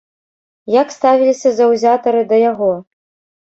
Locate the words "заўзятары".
1.59-2.25